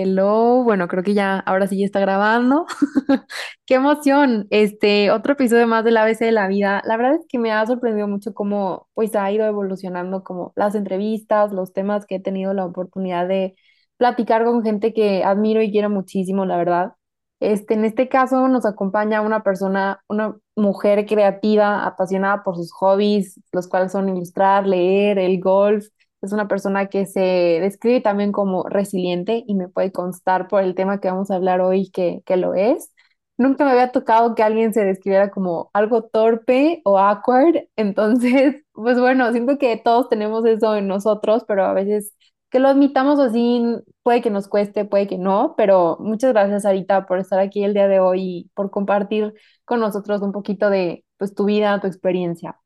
[0.00, 2.66] Hello, bueno, creo que ya, ahora sí ya está grabando.
[3.66, 6.82] Qué emoción, este, otro episodio más del ABC de la vida.
[6.84, 10.76] La verdad es que me ha sorprendido mucho cómo, pues, ha ido evolucionando como las
[10.76, 13.56] entrevistas, los temas que he tenido la oportunidad de
[13.96, 16.92] platicar con gente que admiro y quiero muchísimo, la verdad.
[17.40, 23.40] Este, en este caso nos acompaña una persona, una mujer creativa, apasionada por sus hobbies,
[23.52, 25.86] los cuales son ilustrar, leer, el golf
[26.22, 30.74] es una persona que se describe también como resiliente y me puede constar por el
[30.74, 32.92] tema que vamos a hablar hoy que, que lo es.
[33.36, 37.68] Nunca me había tocado que alguien se describiera como algo torpe o awkward.
[37.76, 42.12] Entonces, pues bueno, siento que todos tenemos eso en nosotros, pero a veces
[42.50, 43.62] que lo admitamos así
[44.02, 47.74] puede que nos cueste, puede que no, pero muchas gracias, Sarita, por estar aquí el
[47.74, 51.86] día de hoy y por compartir con nosotros un poquito de pues, tu vida, tu
[51.86, 52.58] experiencia.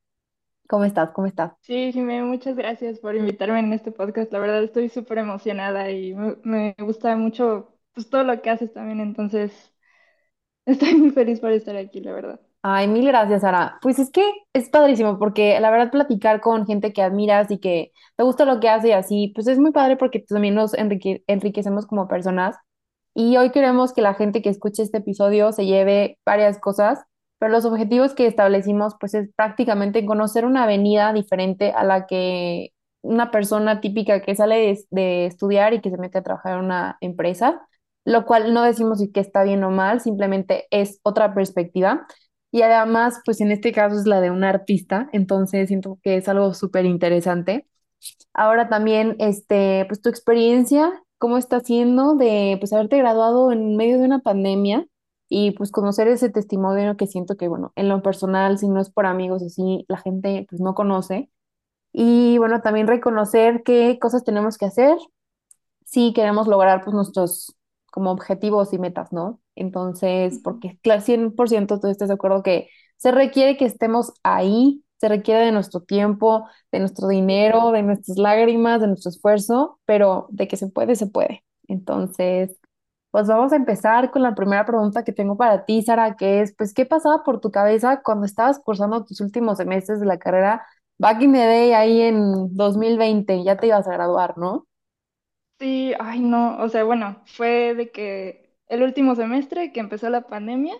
[0.73, 1.12] ¿Cómo estás?
[1.12, 1.53] ¿Cómo estás?
[1.61, 4.33] Sí, Jimé, muchas gracias por invitarme en este podcast.
[4.33, 8.73] La verdad estoy súper emocionada y me, me gusta mucho pues, todo lo que haces
[8.73, 8.98] también.
[9.00, 9.73] Entonces,
[10.67, 12.41] estoy muy feliz por estar aquí, la verdad.
[12.65, 13.78] Ay, mil gracias, Sara.
[13.83, 17.91] Pues es que es padrísimo porque la verdad platicar con gente que admiras y que
[18.17, 21.25] te gusta lo que hace y así, pues es muy padre porque también nos enrique-
[21.27, 22.56] enriquecemos como personas.
[23.15, 27.00] Y hoy queremos que la gente que escuche este episodio se lleve varias cosas,
[27.43, 32.73] pero los objetivos que establecimos pues es prácticamente conocer una avenida diferente a la que
[33.01, 36.67] una persona típica que sale de, de estudiar y que se mete a trabajar en
[36.67, 37.61] una empresa,
[38.05, 42.07] lo cual no decimos que está bien o mal, simplemente es otra perspectiva.
[42.53, 46.29] Y además, pues en este caso es la de un artista, entonces siento que es
[46.29, 47.67] algo súper interesante.
[48.34, 53.99] Ahora también, este, pues tu experiencia, ¿cómo está siendo de, pues, haberte graduado en medio
[53.99, 54.87] de una pandemia
[55.34, 58.91] y pues conocer ese testimonio que siento que, bueno, en lo personal, si no es
[58.91, 61.30] por amigos así, la gente pues no conoce.
[61.92, 64.97] Y bueno, también reconocer qué cosas tenemos que hacer
[65.84, 67.54] si queremos lograr pues nuestros
[67.92, 69.41] como objetivos y metas, ¿no?
[69.54, 75.09] Entonces, porque claro, 100% tú estás de acuerdo que se requiere que estemos ahí, se
[75.09, 80.48] requiere de nuestro tiempo, de nuestro dinero, de nuestras lágrimas, de nuestro esfuerzo, pero de
[80.48, 81.44] que se puede, se puede.
[81.69, 82.56] Entonces,
[83.12, 86.55] pues vamos a empezar con la primera pregunta que tengo para ti, Sara, que es,
[86.56, 90.67] pues, ¿qué pasaba por tu cabeza cuando estabas cursando tus últimos semestres de la carrera
[90.99, 94.67] back in the day, ahí en 2020, ya te ibas a graduar, ¿no?
[95.59, 100.27] Sí, ay no, o sea, bueno, fue de que el último semestre que empezó la
[100.27, 100.75] pandemia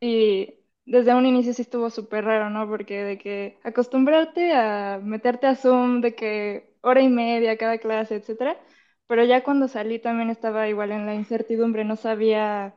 [0.00, 0.54] y
[0.86, 2.68] desde un inicio sí estuvo súper raro, ¿no?
[2.68, 8.16] Porque de que acostumbrarte a meterte a Zoom, de que hora y media cada clase,
[8.16, 8.58] etcétera,
[9.06, 12.74] pero ya cuando salí también estaba igual en la incertidumbre, no sabía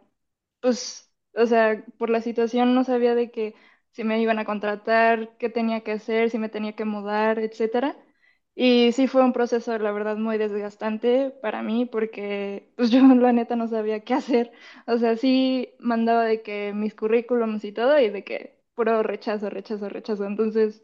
[0.61, 3.55] pues, o sea, por la situación no sabía de que
[3.91, 7.97] si me iban a contratar, qué tenía que hacer, si me tenía que mudar, etcétera.
[8.55, 13.31] Y sí fue un proceso, la verdad, muy desgastante para mí porque pues yo la
[13.33, 14.51] neta no sabía qué hacer.
[14.87, 19.49] O sea, sí mandaba de que mis currículums y todo y de que puro rechazo,
[19.49, 20.25] rechazo, rechazo.
[20.25, 20.83] Entonces,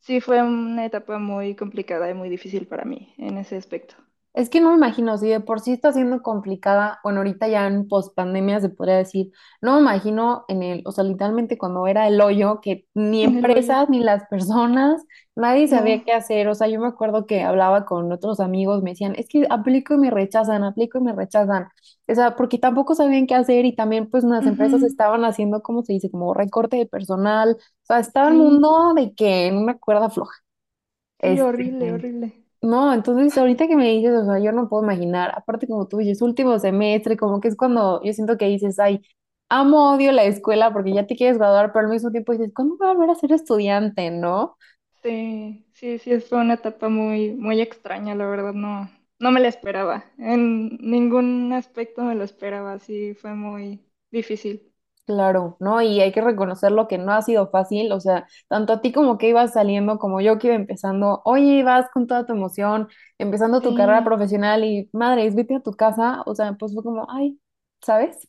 [0.00, 3.96] sí fue una etapa muy complicada y muy difícil para mí en ese aspecto.
[4.38, 7.66] Es que no me imagino, si de por sí está siendo complicada, bueno, ahorita ya
[7.66, 12.06] en pospandemia se podría decir, no me imagino en el, o sea, literalmente cuando era
[12.06, 15.02] el hoyo, que ni empresas ni las personas,
[15.34, 16.04] nadie sabía No.
[16.04, 19.26] qué hacer, o sea, yo me acuerdo que hablaba con otros amigos, me decían, es
[19.28, 21.68] que aplico y me rechazan, aplico y me rechazan,
[22.08, 25.82] o sea, porque tampoco sabían qué hacer y también pues las empresas estaban haciendo, ¿cómo
[25.82, 26.10] se dice?
[26.12, 30.34] Como recorte de personal, o sea, estaba el mundo de que en una cuerda floja.
[31.22, 32.37] Sí, Este, horrible, horrible.
[32.62, 35.98] No, entonces ahorita que me dices, o sea, yo no puedo imaginar, aparte como tú
[35.98, 39.02] dices, último semestre, como que es cuando yo siento que dices, ay,
[39.48, 42.76] amo, odio la escuela porque ya te quieres graduar, pero al mismo tiempo dices, ¿cuándo
[42.76, 44.56] voy a volver a ser estudiante, no?
[45.02, 48.90] Sí, sí, sí, fue una etapa muy, muy extraña, la verdad, no,
[49.20, 50.04] no me la esperaba.
[50.18, 53.80] En ningún aspecto me lo esperaba, sí, fue muy
[54.10, 54.67] difícil.
[55.08, 55.80] Claro, ¿no?
[55.80, 58.92] Y hay que reconocer lo que no ha sido fácil, o sea, tanto a ti
[58.92, 62.88] como que ibas saliendo, como yo que iba empezando, oye, vas con toda tu emoción,
[63.16, 66.82] empezando tu carrera Sí, profesional y madre, vete a tu casa, o sea, pues fue
[66.84, 67.40] como, ay,
[67.80, 68.28] ¿sabes?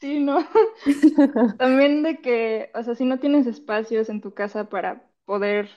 [0.00, 0.46] sí, no.
[1.56, 5.70] También de que, o sea, si no tienes espacios en tu casa para poder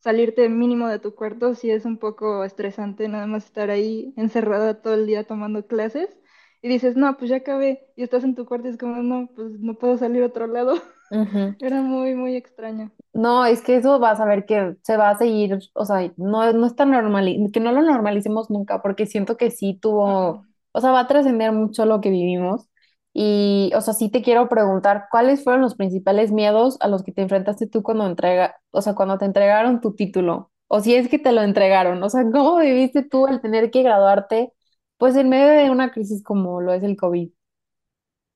[0.00, 4.82] salirte mínimo de tu cuarto, sí es un poco estresante nada más estar ahí encerrada
[4.82, 6.18] todo el día tomando clases
[6.62, 9.28] y dices, no, pues ya acabé y estás en tu cuarto y es como, no,
[9.34, 10.74] pues no puedo salir a otro lado.
[11.60, 12.90] Era muy, muy extraño.
[13.12, 16.50] No, es que eso vas a ver que se va a seguir, o sea, no,
[16.52, 20.80] no es tan normal, que no lo normalicemos nunca, porque siento que sí tuvo, o
[20.80, 22.68] sea, va a trascender mucho lo que vivimos.
[23.14, 27.12] Y, o sea, sí te quiero preguntar, ¿cuáles fueron los principales miedos a los que
[27.12, 30.50] te enfrentaste tú cuando entrega, o sea, cuando te entregaron tu título?
[30.68, 33.82] O si es que te lo entregaron, o sea, ¿cómo viviste tú el tener que
[33.82, 34.52] graduarte?
[35.02, 37.30] Pues en medio de una crisis como lo es el COVID.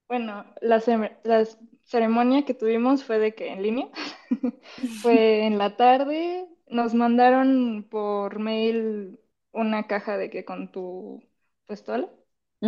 [0.09, 0.83] Bueno, la,
[1.25, 1.45] la
[1.85, 3.89] ceremonia que tuvimos fue de que en línea,
[5.03, 9.19] fue en la tarde, nos mandaron por mail
[9.53, 11.23] una caja de que con tu
[11.67, 12.09] pistola,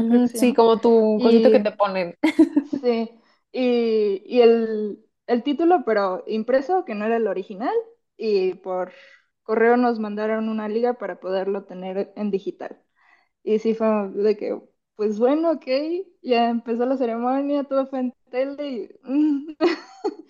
[0.09, 2.17] que sí, como tu cosito que y te ponen.
[2.65, 3.11] sí,
[3.53, 7.75] y, y el, el título, pero impreso, que no era el original,
[8.17, 8.93] y por
[9.43, 12.81] correo nos mandaron una liga para poderlo tener en digital.
[13.49, 14.61] Y sí fue de que,
[14.95, 15.67] pues bueno, ok,
[16.21, 18.89] ya empezó la ceremonia, todo fue en tele y...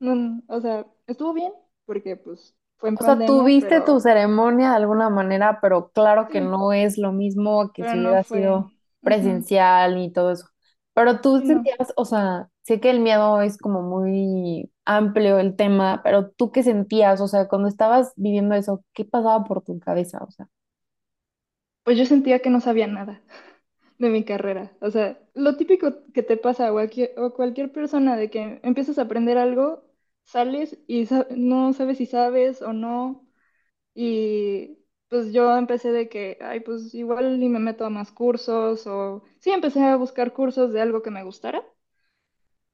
[0.00, 1.52] no, o sea, estuvo bien,
[1.86, 5.90] porque pues fue en O sea, pandemia, tuviste tu pero ceremonia de alguna manera, pero
[5.92, 8.38] claro que sí, no es lo mismo que pero si no hubiera fue...
[8.38, 8.70] sido
[9.02, 10.46] presencial y todo eso.
[10.94, 11.46] Pero tú no.
[11.46, 16.52] sentías, o sea, sé que el miedo es como muy amplio el tema, pero tú
[16.52, 20.18] qué sentías, o sea, cuando estabas viviendo eso, ¿qué pasaba por tu cabeza?
[20.22, 20.48] O sea,
[21.84, 23.22] Pues yo sentía que no sabía nada
[23.98, 24.76] de mi carrera.
[24.80, 27.34] O sea, lo típico que te pasa a cualquier, o
[27.72, 29.84] persona de que empiezas a aprender algo,
[30.24, 33.28] sales y no sabes si sabes o no.
[33.94, 34.78] Y
[35.08, 39.24] pues yo empecé de que, ay, pues igual ni me meto a más cursos o
[39.40, 41.64] sí, empecé a buscar cursos de algo que me gustara,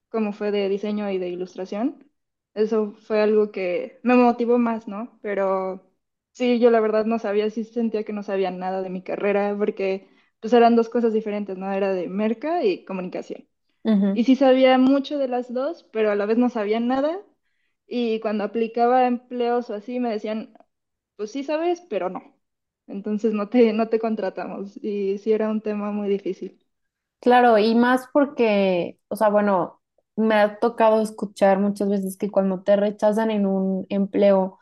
[0.08, 2.10] como fue de diseño y de ilustración.
[2.54, 5.18] Eso fue algo que me motivó más, ¿no?
[5.22, 5.82] Pero
[6.34, 9.56] sí, yo la verdad no sabía, sí sentía que no sabía nada de mi carrera
[9.58, 10.08] porque
[10.40, 11.72] pues eran dos cosas diferentes, ¿no?
[11.72, 13.48] Era de merca y comunicación.
[14.12, 17.20] Y sí sabía mucho de las dos, pero a la vez no sabía nada.
[17.86, 20.54] Y cuando aplicaba empleos o así, me decían,
[21.16, 22.37] pues sí sabes, pero no.
[22.88, 24.76] Entonces no te, no te contratamos.
[24.82, 26.64] Y sí era un tema muy difícil.
[27.20, 29.80] Claro, y más porque, o sea, bueno,
[30.16, 34.58] me ha tocado escuchar muchas veces que cuando te rechazan en un empleo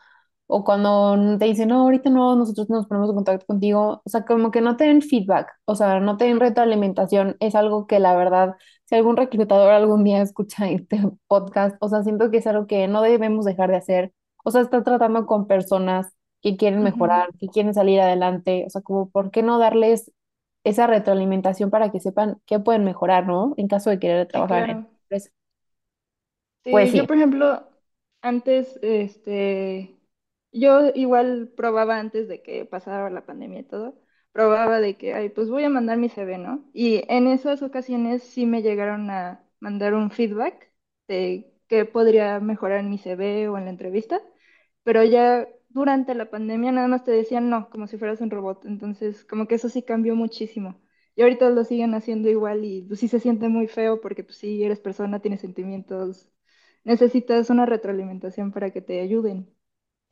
[0.47, 4.25] o cuando te dicen, no, ahorita no, nosotros nos ponemos en contacto contigo, o sea,
[4.25, 7.99] como que no te den feedback, o sea, no te den retroalimentación, es algo que
[7.99, 8.55] la verdad,
[8.85, 12.87] si algún reclutador algún día escucha este podcast, o sea, siento que es algo que
[12.87, 14.13] no debemos dejar de hacer,
[14.43, 18.81] o sea, está tratando con personas que quieren mejorar, que quieren salir adelante, o sea,
[18.81, 20.11] como, ¿por qué no darles
[20.65, 23.53] esa retroalimentación para que sepan qué pueden mejorar, ¿no?
[23.57, 24.89] En caso de querer Sí, trabajar en claro.
[25.03, 25.29] empresa.
[26.69, 27.07] Pues Sí, yo sí.
[27.07, 27.67] por ejemplo,
[28.21, 29.92] antes, este,
[30.53, 33.99] yo igual probaba antes de que pasara la pandemia y todo,
[34.31, 36.69] probaba de que, ay, pues voy a mandar mi CV, ¿no?
[36.73, 40.71] Y en esas ocasiones sí me llegaron a mandar un feedback
[41.07, 44.21] de qué podría mejorar mi CV o en la entrevista,
[44.83, 48.65] pero ya durante la pandemia nada más te decían no, como si fueras un robot,
[48.65, 50.79] entonces como que eso sí cambió muchísimo.
[51.15, 54.37] Y ahorita lo siguen haciendo igual y pues sí se siente muy feo porque pues
[54.37, 56.29] sí eres persona, tienes sentimientos
[56.85, 59.49] necesitas una retroalimentación para que te ayuden.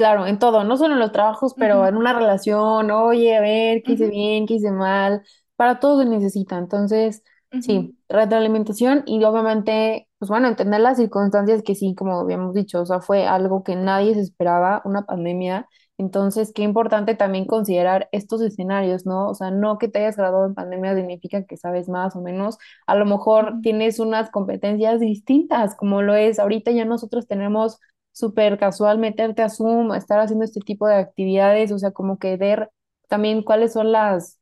[0.01, 3.83] Claro, en todo, no solo en los trabajos, pero en una relación, oye, a ver,
[3.83, 5.21] qué hice bien, qué hice mal,
[5.55, 6.57] para todo se necesita.
[6.57, 7.21] Entonces,
[7.59, 12.85] sí, retroalimentación y obviamente, pues bueno, entender las circunstancias que sí, como habíamos dicho, o
[12.87, 15.67] sea, fue algo que nadie se esperaba, una pandemia.
[15.99, 19.27] Entonces, qué importante también considerar estos escenarios, ¿no?
[19.29, 22.57] O sea, no que te hayas graduado en pandemia significa que sabes más o menos.
[22.87, 27.77] A lo mejor tienes unas competencias distintas, como lo es ahorita ya nosotros tenemos
[28.11, 32.19] súper casual meterte a Zoom, a estar haciendo este tipo de actividades, o sea, como
[32.19, 32.71] que ver
[33.07, 34.39] también cuáles son las,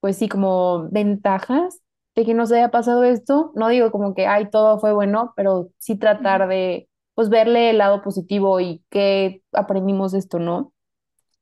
[0.00, 1.80] pues sí, como ventajas
[2.14, 3.52] de que nos haya pasado esto.
[3.54, 7.78] No digo como que, ay, todo fue bueno, pero sí tratar de, pues, verle el
[7.78, 10.72] lado positivo y qué aprendimos de esto, ¿no?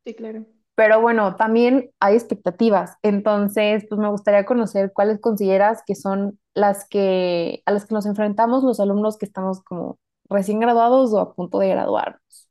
[0.04, 0.46] Sí, claro.
[0.74, 2.96] Pero bueno, también hay expectativas.
[3.02, 8.06] Entonces, pues me gustaría conocer cuáles consideras que son las que a las que nos
[8.06, 9.98] enfrentamos los alumnos que estamos como
[10.30, 12.48] recién graduados o a punto de graduarnos.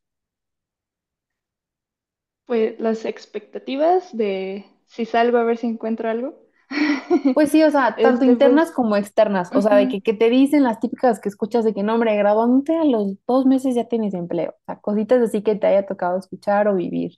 [2.46, 6.38] Pues las expectativas de si salgo a ver si encuentro algo.
[7.34, 9.90] Pues sí, o sea, tanto Este, internas pues, como externas, o sea, de ujú.
[9.90, 13.16] que, que te dicen las típicas que escuchas de que no, hombre, graduándote a los
[13.28, 16.76] dos meses ya tienes empleo, o sea, cositas así que te haya tocado escuchar o
[16.76, 17.14] vivir.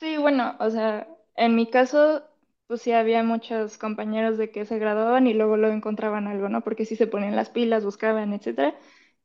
[0.00, 2.22] Sí, bueno, o sea, en mi caso,
[2.66, 6.62] pues sí había muchos compañeros de que se graduaban y luego lo encontraban algo, ¿no?
[6.62, 8.74] Porque sí se ponían las pilas, buscaban, etcétera.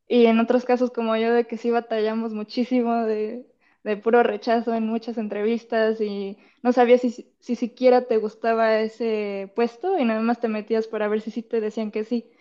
[0.07, 3.45] Y en otros casos como yo, de que sí batallamos muchísimo de,
[3.83, 8.79] de puro rechazo en muchas entrevistas y no sabías si, si si siquiera te gustaba
[8.79, 12.31] ese puesto y nada más te metías para ver si sí te decían que sí.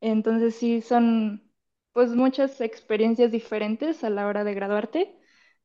[0.00, 1.50] Entonces sí son
[1.92, 5.16] pues muchas experiencias diferentes a la hora de graduarte.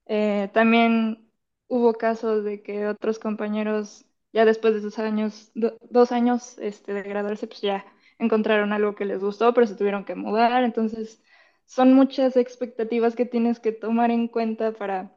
[0.07, 1.29] Eh, también
[1.67, 6.93] hubo casos de que otros compañeros ya después de esos años, do- dos años este,
[6.93, 7.85] de graduarse, pues ya
[8.19, 10.63] encontraron algo que les gustó, pero se tuvieron que mudar.
[10.63, 11.21] Entonces
[11.65, 15.15] son muchas expectativas que tienes que tomar en cuenta para,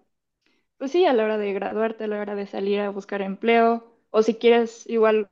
[0.78, 3.94] pues sí, a la hora de graduarte, a la hora de salir a buscar empleo.
[4.10, 5.30] o si quieres igual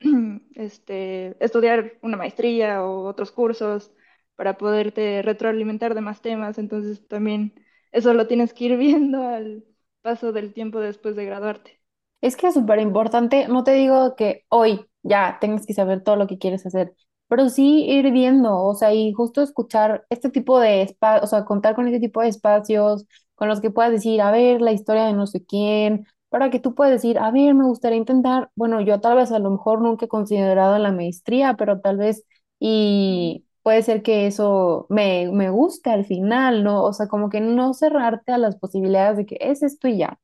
[0.54, 3.92] este, estudiar una maestría o otros cursos
[4.36, 6.58] para poderte retroalimentar de más temas.
[6.58, 7.54] Entonces también
[7.92, 9.64] eso lo tienes que ir viendo al
[10.02, 11.80] paso del tiempo después de graduarte.
[12.20, 16.16] Es que es súper importante, no te digo que hoy ya tengas que saber todo
[16.16, 16.94] lo que quieres hacer,
[17.28, 21.44] pero sí ir viendo, o sea, y justo escuchar este tipo de espacios, o sea,
[21.44, 25.04] contar con este tipo de espacios con los que puedas decir, a ver, la historia
[25.06, 28.80] de no sé quién, para que tú puedas decir, a ver, me gustaría intentar, bueno,
[28.80, 32.24] yo tal vez a lo mejor nunca he considerado la maestría, pero tal vez,
[32.58, 36.82] y puede ser que eso me, me guste al final, ¿no?
[36.84, 40.18] O sea, como que no cerrarte a las posibilidades de que es esto y ya.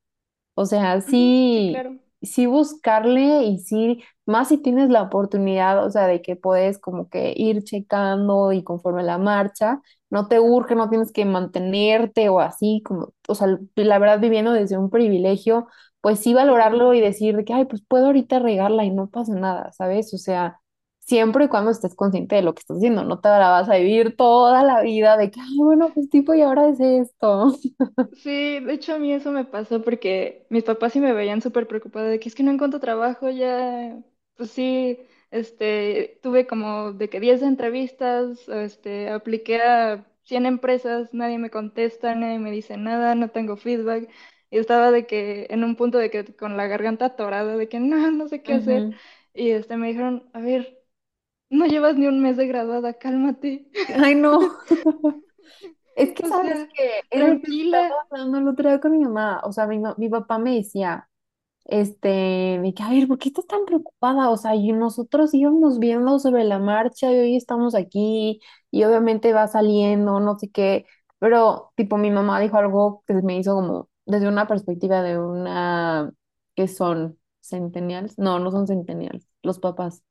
[0.55, 1.99] O sea, sí, sí, claro.
[2.23, 7.09] sí buscarle y sí, más si tienes la oportunidad, o sea, de que puedes como
[7.09, 12.41] que ir checando y conforme la marcha, no te urge, no tienes que mantenerte o
[12.41, 15.67] así, como, o sea, la verdad viviendo desde un privilegio,
[16.01, 19.35] pues sí valorarlo y decir de que, ay, pues puedo ahorita regarla y no pasa
[19.35, 20.13] nada, ¿sabes?
[20.15, 20.61] O sea,
[21.01, 23.77] siempre y cuando estés consciente de lo que estás haciendo, no te la vas a
[23.77, 27.55] vivir toda la vida de que, ay, bueno, pues tipo, y ahora es esto.
[28.13, 31.67] Sí, de hecho a mí eso me pasó porque mis papás sí me veían súper
[31.67, 33.99] preocupada de que es que no encuentro trabajo ya,
[34.37, 34.99] pues sí,
[35.31, 42.15] este, tuve como de que 10 entrevistas, este, apliqué a 100 empresas, nadie me contesta,
[42.15, 44.09] nadie me dice nada, no tengo feedback,
[44.51, 47.81] y estaba de que en un punto de que con la garganta atorada, de que
[47.81, 48.91] no, no sé qué hacer,
[49.35, 50.79] y este, me dijeron, a ver,
[51.51, 54.41] no llevas ni un mes de graduada, cálmate, Ay, no.
[55.95, 57.99] Es que o sabes sea, que era tranquila.
[58.11, 59.41] hablando el otro día con mi mamá.
[59.45, 61.09] O sea, mi, mi papá me decía,
[61.65, 62.09] este,
[62.63, 64.31] de que, a ver, ¿por qué estás tan preocupada?
[64.31, 68.41] O sea, y nosotros íbamos viendo sobre la marcha y hoy estamos aquí
[68.71, 70.87] y obviamente va saliendo, no sé qué.
[71.19, 76.13] Pero, tipo, mi mamá dijo algo que me hizo como desde una perspectiva de una,
[76.55, 78.19] que son centennials?
[78.19, 80.03] No, no son centennials, los papás.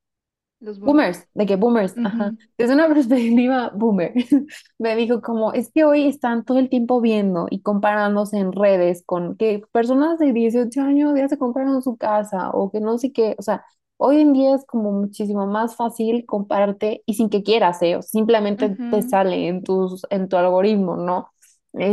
[0.62, 1.12] Los boomers.
[1.12, 2.34] Boomers, de que boomers, ajá.
[2.34, 4.13] Ujú, Desde una perspectiva boomer,
[4.80, 9.03] me dijo como, es que hoy están todo el tiempo viendo y comparándose en redes
[9.06, 13.12] con que personas de 18 años ya se compraron su casa o que no sé
[13.13, 13.63] qué, o sea,
[13.98, 17.96] hoy en día es como muchísimo más fácil compararte y sin que quieras, ¿eh?
[17.98, 21.30] O simplemente te ujú, sale en tus, en tu algoritmo, ¿no?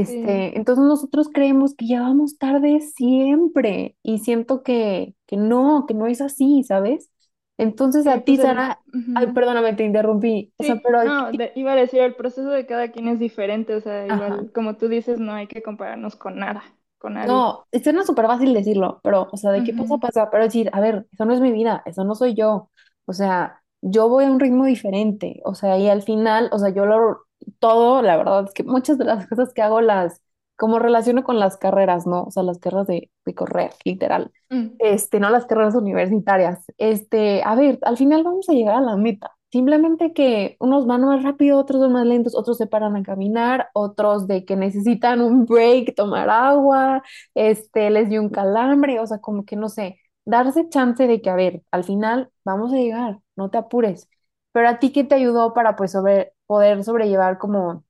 [0.05, 5.85] Sí, Este, entonces nosotros creemos que ya vamos tarde siempre y siento que, que no,
[5.87, 7.11] que no es así, ¿sabes?
[7.59, 8.38] Entonces a ti, pues.
[8.38, 8.81] Sara,
[9.15, 9.33] ay, ujú.
[9.33, 10.53] perdóname, te interrumpí.
[10.59, 13.19] O sea, Sí, pero no, de- iba a decir, el proceso de cada quien es
[13.21, 14.09] diferente, o sea, ajá.
[14.09, 16.62] igual, como tú dices, no hay que compararnos con nada,
[16.99, 17.45] con nadie.
[17.45, 20.81] No, suena súper fácil decirlo, pero, o sea, de qué pasa, pasa, pero decir, a
[20.81, 22.71] ver, eso no es mi vida, eso no soy yo.
[23.07, 25.41] O sea, yo voy a un ritmo diferente.
[25.45, 27.25] O sea, y al final, o sea, yo lo,
[27.59, 30.21] todo, la verdad es que muchas de las cosas que hago las,
[30.59, 32.25] como relaciono con las carreras, ¿no?
[32.25, 34.33] O sea, las carreras de, de correr, literal.
[34.50, 36.65] mm, Este, no las carreras universitarias.
[36.79, 39.33] Este, a ver, al final vamos a llegar a la meta.
[39.53, 43.71] Simplemente que unos van más rápido, otros van más lentos, otros se paran a caminar,
[43.73, 47.03] otros de que necesitan un break, tomar agua,
[47.35, 51.31] este, les dio un calambre, o sea, como que no sé, darse chance de que,
[51.31, 54.09] a ver, al final vamos a llegar, no te apures.
[54.53, 57.85] Pero a ti, ¿qué te ayudó para pues sobre, poder sobrellevar como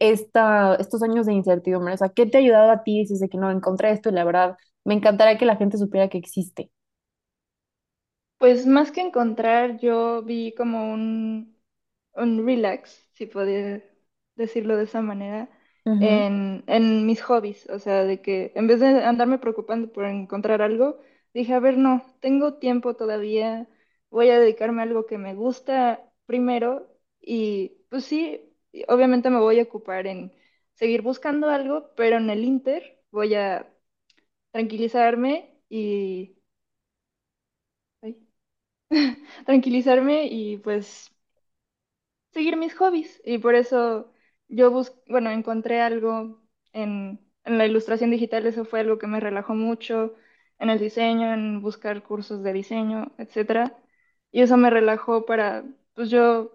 [0.00, 1.94] esta, estos años de incertidumbre?
[1.94, 3.00] O sea, ¿qué te ha ayudado a ti?
[3.00, 6.08] Dices de que no encontré esto y la verdad me encantaría que la gente supiera
[6.10, 6.70] que existe.
[8.38, 11.56] Pues más que encontrar, yo vi como un,
[12.14, 13.84] un relax, si podía
[14.36, 15.50] decirlo de esa manera,
[15.98, 17.68] en, en mis hobbies.
[17.70, 21.00] O sea, de que en vez de andarme preocupando por encontrar algo,
[21.34, 23.68] dije, a ver, no, tengo tiempo todavía,
[24.10, 26.88] voy a dedicarme a algo que me gusta primero
[27.20, 28.49] y pues sí,
[28.88, 30.32] obviamente me voy a ocupar en
[30.74, 33.68] seguir buscando algo, pero en el Inter voy a
[34.52, 36.36] tranquilizarme y...
[39.46, 41.10] tranquilizarme y pues
[42.32, 43.20] seguir mis hobbies.
[43.24, 44.12] Y por eso
[44.48, 46.40] yo bus bueno, encontré algo
[46.72, 50.14] en, en la ilustración digital, eso fue algo que me relajó mucho,
[50.58, 53.76] en el diseño, en buscar cursos de diseño, etcétera.
[54.32, 56.52] Y eso me relajó para, pues yo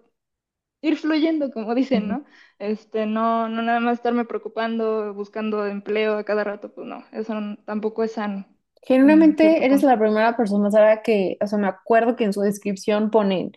[0.82, 2.08] ir fluyendo, como dicen.
[2.08, 2.24] ¿no?
[2.58, 7.34] Este, no, no nada más estarme preocupando, buscando empleo a cada rato, pues no, eso
[7.40, 8.46] no- tampoco es sano
[9.02, 12.40] en Genuinamente eres la primera persona, Sara, que, o sea, me acuerdo que en su
[12.40, 13.50] descripción ponen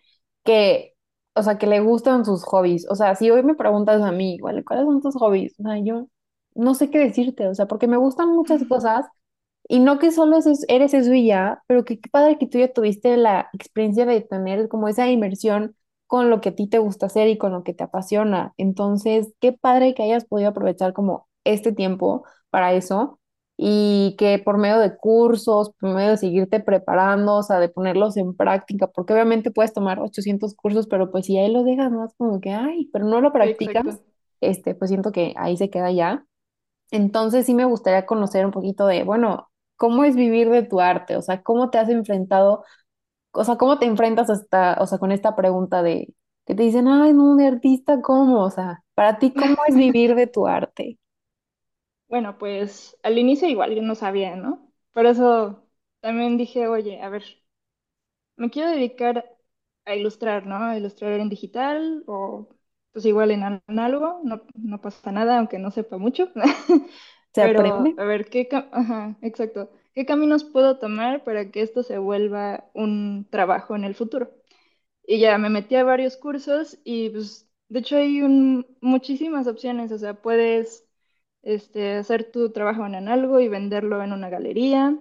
[0.44, 0.96] que,
[1.36, 2.88] o sea, que le gustan sus hobbies.
[2.90, 5.54] O sea, si hoy me preguntas a mí, ¿cuál- ¿cuáles son tus hobbies?
[5.60, 6.08] O sea, yo
[6.56, 9.06] no sé qué decirte, o sea, porque me gustan muchas cosas
[9.68, 12.48] y no que solo es es- eres eso y ya, pero que qué padre que
[12.48, 15.76] tú ya tuviste la experiencia de tener como esa inmersión
[16.10, 18.54] con lo que a ti te gusta hacer y con lo que te apasiona.
[18.58, 23.20] Entonces, qué padre que hayas podido aprovechar como este tiempo para eso.
[23.58, 28.18] y que por medio de cursos, por medio de seguirte preparando, o sea, de ponerlos
[28.18, 32.14] en práctica, porque obviamente puedes tomar 800 cursos, pero pues si ahí lo dejas más
[32.18, 33.90] como que, ay, pero no lo exacto.
[33.90, 34.02] practicas,
[34.42, 36.26] este, pues siento que ahí se queda ya.
[36.92, 41.18] Entonces sí me gustaría conocer un poquito de, bueno, ¿cómo es vivir de tu arte?
[41.18, 42.64] O sea, ¿cómo te has enfrentado?
[43.32, 46.14] O sea, ¿cómo te enfrentas hasta, o sea, con esta pregunta de
[46.46, 48.44] que te dicen, ay, no, de artista, ¿cómo?
[48.44, 51.00] O sea, para ti, ¿cómo es vivir de tu arte?
[52.10, 54.72] Bueno, pues al inicio igual yo no sabía, ¿no?
[54.94, 55.66] Por eso
[56.02, 57.24] también dije, oye, a ver,
[58.38, 59.26] me quiero dedicar
[59.86, 60.56] a ilustrar, ¿no?
[60.58, 62.50] A ilustrar en digital o
[62.92, 66.30] pues igual en análogo, no, no pasa nada, aunque no sepa mucho.
[67.34, 67.98] ¿Se Pero aprende?
[67.98, 69.72] a ver, ¿qué, Ajá, exacto.
[70.00, 74.32] ¿Qué caminos puedo tomar para que esto se vuelva un trabajo en el futuro?
[75.06, 78.22] Y ya me metí a varios cursos y pues de hecho hay
[78.80, 80.88] muchísimas opciones, o sea, puedes
[81.42, 84.98] este, hacer tu trabajo en análogo y venderlo en una galería,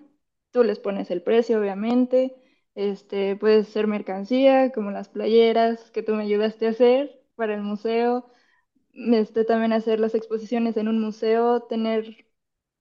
[0.51, 2.35] tú les pones el precio, obviamente,
[2.75, 7.63] este, puedes hacer mercancía como las playeras que tú me ayudaste a hacer para el
[7.63, 8.33] museo,
[8.95, 12.28] este, también hacer las exposiciones en un museo, tener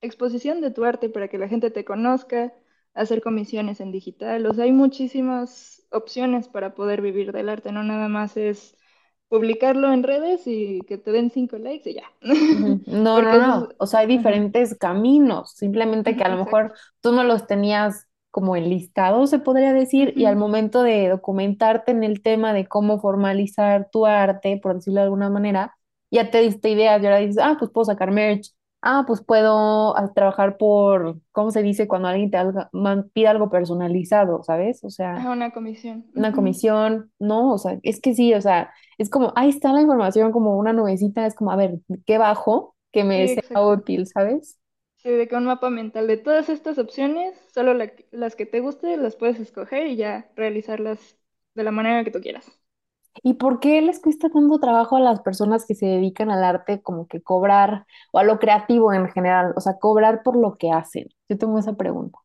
[0.02, 2.54] exposición de tu arte para que la gente te conozca,
[2.94, 4.46] hacer comisiones en digital.
[4.48, 8.78] O sea, hay muchísimas opciones para poder vivir del arte, no nada más es
[9.30, 12.12] publicarlo en redes y que te den cinco likes y ya.
[12.86, 13.56] No, no, es...
[13.62, 13.70] no.
[13.80, 16.44] O sea, hay Ajá, diferentes caminos, simplemente que a lo exacto.
[16.46, 21.92] mejor tú no los tenías como enlistados, se podría decir, y al momento de documentarte
[21.92, 25.76] en el tema de cómo formalizar tu arte, por decirlo de alguna manera,
[26.12, 29.98] ya te diste ideas y ahora dices, ah, pues puedo sacar merch, ah, pues puedo
[29.98, 31.88] ah, trabajar por, ¿cómo se dice?
[31.88, 34.84] Cuando alguien te alga- man- pide algo personalizado, ¿sabes?
[34.84, 36.06] O sea Ajá, una comisión.
[36.16, 39.82] una comisión, no, o sea, es que sí, o sea, es como, ahí está la
[39.82, 43.64] información como una nubecita, es como, a ver, ¿qué bajo que me Sí, sea exacto.
[43.64, 44.60] útil, ¿sabes?
[44.98, 48.60] Sí, de que un mapa mental de todas estas opciones, solo la las que te
[48.60, 51.18] guste las puedes escoger y ya realizarlas
[51.56, 52.57] de la manera que tú quieras.
[53.24, 56.82] ¿Y por qué les cuesta tanto trabajo a las personas que se dedican al arte
[56.82, 60.72] como que cobrar, o a lo creativo en general, o sea, cobrar por lo que
[60.72, 61.08] hacen?
[61.30, 62.20] Yo tengo esa pregunta.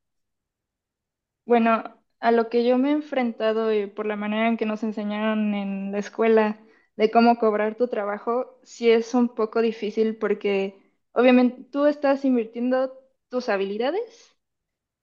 [1.45, 1.83] Bueno,
[2.21, 5.55] a lo que yo me he enfrentado y por la manera en que nos enseñaron
[5.55, 6.61] en la escuela
[6.97, 12.93] de cómo cobrar tu trabajo, sí es un poco difícil porque obviamente tú estás invirtiendo
[13.29, 14.37] tus habilidades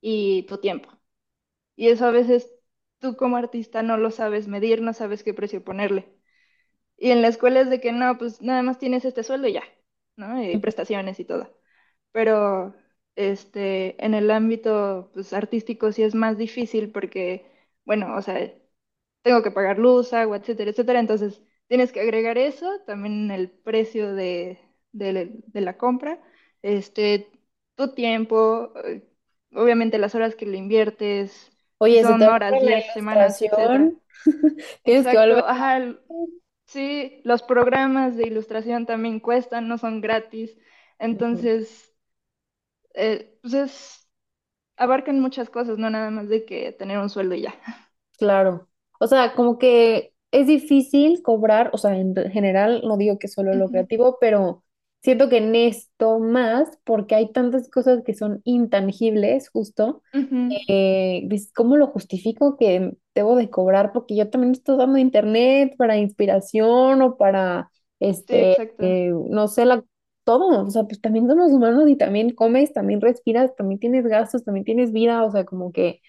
[0.02, 0.90] y tu tiempo.
[1.76, 2.52] Y eso a veces
[3.00, 6.10] tú como artista no lo sabes medir, no sabes qué precio ponerle.
[6.98, 9.54] Y en la escuela es de que no, pues nada más tienes este sueldo y
[9.54, 9.64] ya,
[10.18, 10.42] ¿no?
[10.44, 11.50] Y prestaciones y todo.
[12.12, 12.76] Pero
[13.16, 17.46] este, en el ámbito pues, artístico sí es más difícil porque,
[17.86, 18.54] bueno, o sea,
[19.22, 21.00] tengo que pagar luz, agua, etcétera, etcétera.
[21.00, 24.60] Entonces, tienes que agregar eso también en el precio de,
[24.92, 26.22] de- de la compra,
[26.62, 27.30] este,
[27.76, 29.08] tu tiempo, eh,
[29.54, 33.42] obviamente las horas que le inviertes, Oye, se te son horas, ocurre la días, semanas,
[33.42, 33.92] etcétera.
[33.92, 34.02] ilustración,
[34.84, 35.38] tienes que volver.
[35.38, 36.00] Exacto, ajá, el-
[36.66, 40.58] sí, los programas de ilustración también cuestan, no son gratis.
[41.12, 41.50] Ujú.
[41.52, 41.94] Entonces,
[42.94, 44.10] eh, pues es,
[44.78, 47.56] abarcan muchas cosas, no nada más de que tener un sueldo y ya.
[48.18, 48.68] Claro.
[49.00, 53.56] O sea, como que es difícil cobrar, o sea, en general no digo que solo
[53.56, 54.64] lo Ujú, creativo, pero
[55.02, 61.24] siento que en esto más, porque hay tantas cosas que son intangibles, justo, ujú, eh,
[61.28, 63.94] dices, ¿cómo lo justifico que debo de cobrar?
[63.94, 67.72] Porque yo también estoy dando internet para inspiración o para,
[68.28, 68.98] Sí, este, exacto.
[69.08, 69.84] eh, no sé, la,
[70.24, 74.44] todo, o sea, pues también somos humanos y también comes, también respiras, también tienes gastos,
[74.44, 76.02] también tienes vida, o sea, como que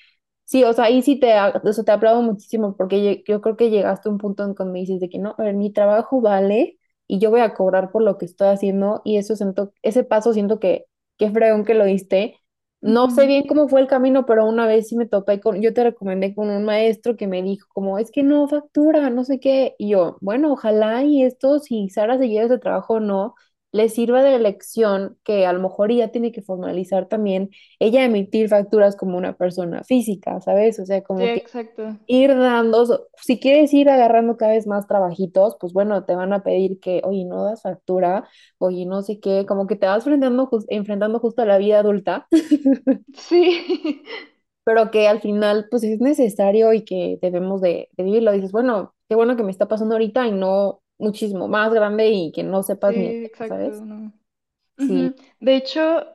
[0.44, 3.40] Sí, o sea, ahí sí te, a- o sea, te aplaudo muchísimo porque lle- yo
[3.40, 5.54] creo que llegaste a un punto en que me dices de que no, a ver,
[5.54, 6.78] mi trabajo vale
[7.10, 10.32] y yo voy a cobrar por lo que estoy haciendo y eso siento, ese paso
[10.32, 10.86] siento que,
[11.18, 12.36] qué fregón que lo diste.
[12.82, 15.74] No sé bien cómo fue el camino, pero una vez sí me topé con, yo
[15.74, 19.38] te recomendé con un maestro que me dijo como, es que no factura, no sé
[19.40, 23.34] qué, y yo, bueno, ojalá y esto, si Sara se lleva ese trabajo o no,
[23.72, 28.48] le sirva de lección que a lo mejor ya tiene que formalizar también ella emitir
[28.48, 30.78] facturas como una persona física, ¿sabes?
[30.80, 32.00] O sea, Sí, como que exacto.
[32.06, 36.42] ir dando, si quieres ir agarrando cada vez más trabajitos, pues bueno, te van a
[36.42, 38.28] pedir que, oye, no das factura,
[38.58, 42.26] oye, no sé qué, como que te vas enfrentando, enfrentando justo a la vida adulta,
[43.12, 44.02] Sí,
[44.64, 48.32] pero que al final, pues es necesario y que debemos de, de vivirlo.
[48.32, 52.32] Dices, bueno, qué bueno que me está pasando ahorita y no muchísimo más grande y
[52.32, 53.84] que no sepas ni exacto, ¿sabes?
[53.84, 54.12] no.
[54.78, 55.14] Sí.
[55.14, 55.16] Ujú.
[55.40, 56.06] De hecho,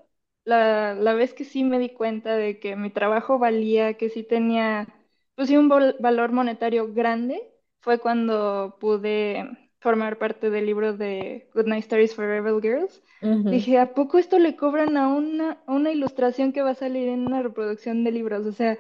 [0.46, 4.24] la, la vez que sí me di cuenta de que mi trabajo valía, que sí
[4.24, 4.88] tenía,
[5.36, 11.50] pues sí, un vol- valor monetario grande, fue cuando pude formar parte del libro de
[11.54, 15.74] Goodnight Stories for Rebel Girls, Ujú, dije, ¿a poco esto le cobran a una, a
[15.74, 18.46] una ilustración que va a salir en una reproducción de libros?
[18.48, 18.78] O sea,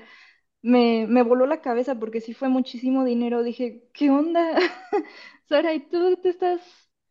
[0.62, 3.44] me, me voló la cabeza porque sí fue muchísimo dinero.
[3.44, 4.58] Dije, ¿qué onda?
[5.48, 6.62] Sara, y tú te estás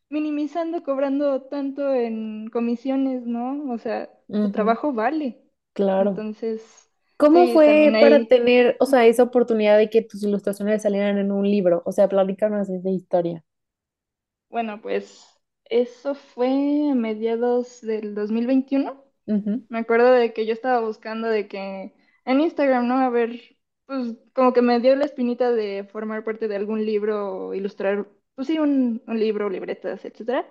[0.08, 3.72] minimizando cobrando tanto en comisiones, ¿no?
[3.72, 5.42] O sea, tu trabajo vale.
[5.72, 6.22] claro.
[6.22, 11.18] Entonces, ¿Cómo sí, fue para tener, o sea, esa oportunidad de que tus ilustraciones salieran
[11.18, 11.82] en un libro?
[11.86, 13.44] O sea, platícanos esa historia.
[14.48, 15.24] bueno, pues
[15.66, 19.04] eso fue a mediados del 2021.
[19.26, 21.94] Ujú, Me acuerdo de que yo estaba buscando de que
[22.24, 22.96] en Instagram, ¿no?
[22.98, 23.40] A ver,
[23.86, 28.06] pues como que me dio la espinita de formar parte de algún libro o ilustrar,
[28.34, 30.48] pues sí, un, un libro, libretas, etcétera.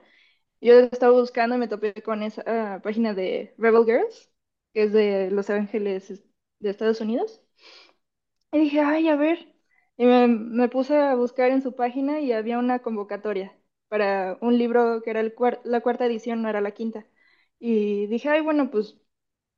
[0.62, 4.32] Yo estaba buscando y me topé con esa ah, página de Rebel Girls,
[4.74, 6.26] que es de Los Ángeles, es-
[6.60, 7.42] de Estados Unidos.
[8.52, 9.54] Y dije, ay, a ver.
[9.98, 14.58] Y me, me puse a buscar en su página y había una convocatoria para un
[14.58, 17.06] libro que era el cuar- la cuarta edición, no era la quinta.
[17.60, 18.98] Y dije, ay, bueno, pues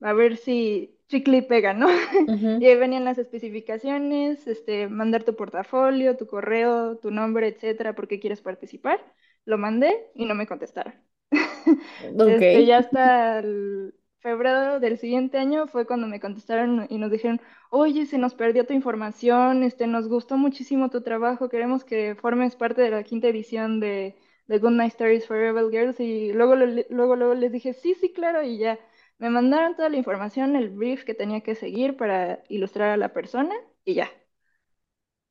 [0.01, 1.87] a ver si chicle y pega, ¿no?
[2.57, 7.93] Y ujú, ahí venían las especificaciones, este, mandar tu portafolio, tu correo, tu nombre, etcétera,
[7.95, 9.01] por qué quieres participar.
[9.45, 10.93] Lo mandé y no me contestaron.
[12.19, 12.41] Ok.
[12.45, 17.39] Este, ya hasta el febrero del siguiente año fue cuando me contestaron y nos dijeron,
[17.69, 22.55] oye, se nos perdió tu información, este, nos gustó muchísimo tu trabajo, queremos que formes
[22.55, 24.15] parte de la quinta edición de,
[24.47, 28.11] de Good Night Stories for Rebel Girls y luego, luego, luego les dije, sí, sí,
[28.13, 28.79] claro, y ya
[29.19, 33.13] me mandaron toda la información, el brief que tenía que seguir para ilustrar a la
[33.13, 34.12] persona y ya,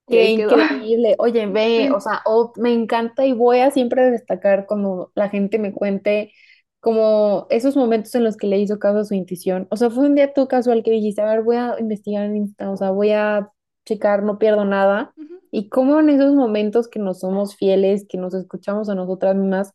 [0.07, 0.57] y Qué ahí quedó.
[0.57, 1.17] increíble.
[1.19, 5.59] Oye, ve, o sea, o- me encanta y voy a siempre destacar cuando la gente
[5.59, 6.33] me cuente
[6.81, 9.67] como esos momentos en los que le hizo caso a su intuición.
[9.71, 12.37] O sea, fue un día tú casual que dijiste, a ver, voy a investigar en
[12.37, 13.51] Insta, o sea, voy a
[13.87, 15.15] checar, no pierdo nada.
[15.17, 19.35] Ujú, Y cómo en esos momentos que nos somos fieles, que nos escuchamos a nosotras
[19.37, 19.73] mismas,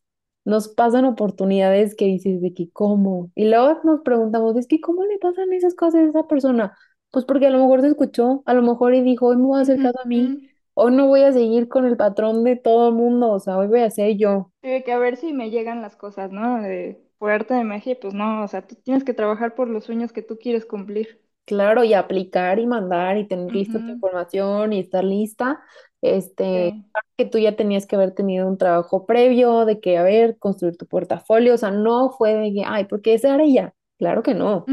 [0.49, 3.31] nos pasan oportunidades que dices de que cómo.
[3.35, 6.77] Y luego nos preguntamos, es que ¿cómo le pasan esas cosas a esa persona?
[7.11, 9.59] Pues porque a lo mejor se escuchó, a lo mejor y dijo, hoy me voy
[9.59, 12.89] a hacer caso a mí, hoy no voy a seguir con el patrón de todo
[12.89, 14.51] el mundo, o sea, hoy voy a ser yo.
[14.61, 16.61] Sí, que a ver si me llegan las cosas, ¿no?
[16.61, 19.85] De, por arte de magia, pues no, o sea, tú tienes que trabajar por los
[19.85, 21.21] sueños que tú quieres cumplir.
[21.45, 25.59] Claro, y aplicar y mandar y tener lista tu información y estar lista.
[26.01, 26.85] Este, Sí.
[27.17, 30.77] que tú ya tenías que haber tenido un trabajo previo de que, a ver, construir
[30.77, 33.73] tu portafolio, o sea, no fue de que, ay, ¿por qué esa era ella?
[33.97, 34.63] Claro que no.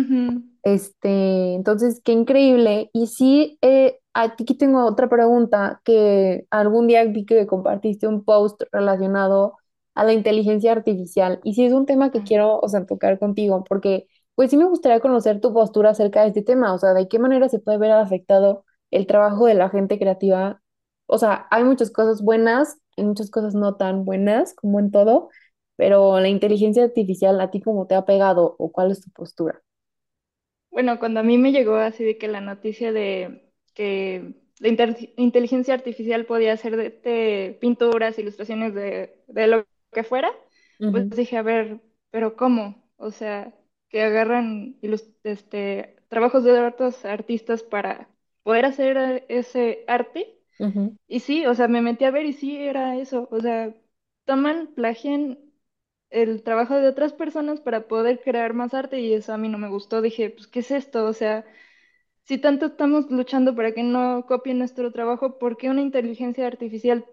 [0.62, 2.90] Este, entonces, qué increíble.
[2.92, 8.62] Y sí, eh, aquí tengo otra pregunta que algún día vi que compartiste un post
[8.72, 9.54] relacionado
[9.94, 11.40] a la inteligencia artificial.
[11.44, 14.64] Y sí es un tema que quiero, o sea, tocar contigo, porque pues sí me
[14.66, 17.78] gustaría conocer tu postura acerca de este tema, o sea, de qué manera se puede
[17.78, 20.60] ver afectado el trabajo de la gente creativa.
[21.06, 25.30] O sea, hay muchas cosas buenas y muchas cosas no tan buenas como en todo,
[25.76, 29.62] pero la inteligencia artificial, ¿a ti cómo te ha pegado o cuál es tu postura?
[30.70, 34.68] Bueno, cuando a mí me llegó así de que la noticia de que la
[35.16, 40.30] inteligencia artificial podía hacer de, de pinturas, ilustraciones de, de lo que fuera,
[40.90, 42.90] pues dije, a ver, pero ¿cómo?
[42.96, 43.54] O sea,
[43.88, 44.76] que agarran
[45.24, 48.08] este, trabajos de otros artistas para
[48.42, 50.35] poder hacer eh, ese arte.
[51.08, 53.28] Y sí, o sea, me metí a ver y sí era eso.
[53.30, 53.74] O sea,
[54.24, 55.38] toman, plagian
[56.10, 59.58] el trabajo de otras personas para poder crear más arte y eso a mí no
[59.58, 60.02] me gustó.
[60.02, 61.06] Dije, pues, ¿qué es esto?
[61.06, 61.44] O sea,
[62.24, 67.06] si tanto estamos luchando para que no copien nuestro trabajo, ¿por qué una inteligencia artificial,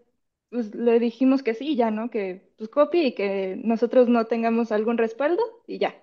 [0.50, 2.10] pues le dijimos que sí, ya, ¿no?
[2.12, 5.96] Que pues copie y que nosotros no tengamos algún respaldo y ya.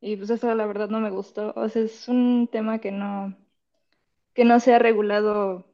[0.00, 1.52] Y pues eso la verdad no me gustó.
[1.56, 3.36] O sea, es un tema que no,
[4.34, 5.66] que no se ha regulado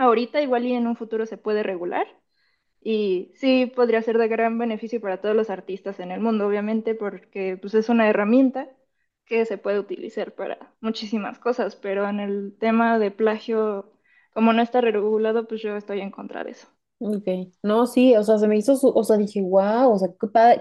[0.00, 2.06] ahorita, igual y en un futuro se puede regular
[2.82, 6.94] y sí, podría ser de gran beneficio para todos los artistas en el mundo, obviamente,
[6.94, 8.68] porque pues, es una herramienta
[9.26, 13.92] que se puede utilizar para muchísimas cosas, pero en el tema de plagio,
[14.34, 16.68] como no está regulado, pues yo estoy en contra de eso.
[17.02, 17.24] Ok,
[17.62, 20.08] no, sí, o sea, se me hizo, su- o sea, dije, wow, o sea,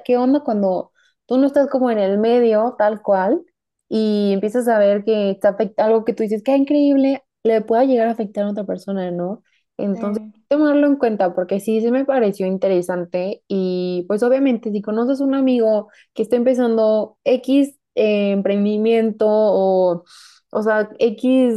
[0.06, 0.92] ¿qué, onda cuando
[1.26, 3.44] tú no estás como en el medio, tal cual,
[3.90, 8.08] y empiezas a ver que afecta algo que tú dices, qué increíble, le pueda llegar
[8.08, 9.44] a afectar a otra persona, ¿no?
[9.78, 14.82] Entonces, Sí, tomarlo en cuenta, porque sí, se me pareció interesante, y pues obviamente, si
[14.82, 20.04] conoces un amigo que está empezando X eh, emprendimiento o,
[20.52, 21.56] o sea, X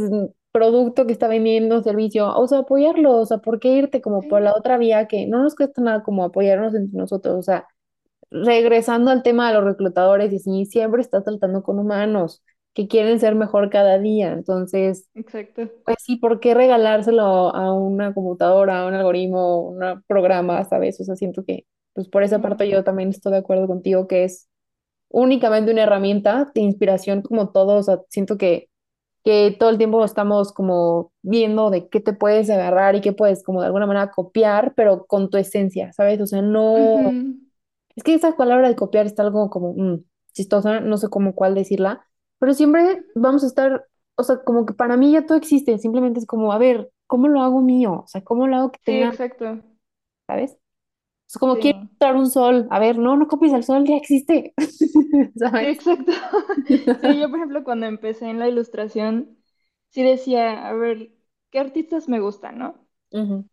[0.51, 4.41] producto que está vendiendo, servicio, o sea, apoyarlo, o sea, ¿por qué irte como por
[4.41, 7.35] sí, la otra vía que no nos cuesta nada como apoyarnos entre nosotros?
[7.35, 7.67] O sea,
[8.31, 12.43] regresando al tema de los reclutadores y sí, siempre estás tratando con humanos.
[12.73, 14.31] Que quieren ser mejor cada día.
[14.33, 15.69] Entonces, Exacto.
[15.85, 17.23] pues sí, ¿por qué regalárselo
[17.55, 20.99] a una computadora, a un algoritmo, un programa, ¿sabes?
[20.99, 24.23] O sea, siento que, pues por esa parte yo también estoy de acuerdo contigo que
[24.23, 24.49] es
[25.09, 28.69] únicamente una herramienta de inspiración como todo, o sea, siento que,
[29.23, 33.43] que todo el tiempo estamos como viendo de qué te puedes agarrar y qué puedes
[33.43, 36.19] como de alguna manera copiar, pero con tu esencia, ¿sabes?
[36.19, 37.11] O sea, no,
[37.95, 41.53] es que esa palabra de copiar está algo como mm, chistosa, no sé cómo cuál
[41.53, 42.05] decirla,
[42.43, 46.19] pero siempre vamos a estar, o sea, como que para mí ya todo existe, simplemente
[46.19, 48.01] es como, a ver, ¿cómo lo hago mío?
[48.05, 49.61] O sea, ¿cómo lo hago que Sí, tenga, exacto.
[50.27, 50.57] ¿sabes?
[51.29, 51.89] Es como quiero Sí.
[52.15, 54.57] un sol, a ver, no, no copies al sol, ya existe, Sí,
[55.37, 55.69] ¿sabes?
[55.69, 56.11] exacto.
[57.01, 59.37] Sí, yo por ejemplo cuando empecé en la ilustración,
[59.89, 61.11] sí decía, a ver,
[61.51, 62.82] ¿qué artistas me gustan, no?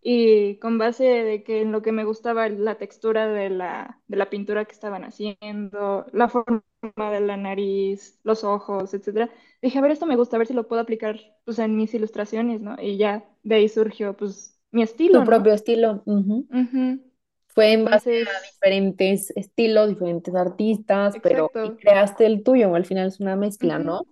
[0.02, 4.16] Y con base de que en lo que me gustaba la textura de la, de
[4.16, 6.62] la pintura que estaban haciendo, la forma
[6.96, 10.54] de la nariz, los ojos, etcétera, dije, a ver, esto me gusta, a ver si
[10.54, 12.76] lo puedo aplicar pues en mis ilustraciones, ¿no?
[12.80, 15.30] Y ya de ahí surgió pues mi Tu estilo, ¿no?
[15.30, 16.02] propio estilo.
[16.06, 16.48] ujú.
[16.50, 17.00] Ujú.
[17.48, 21.80] Fue en base a diferentes estilos, diferentes artistas, pero exacto.
[21.80, 23.78] creaste el tuyo, al final es una mezcla.
[23.78, 24.02] ¿no?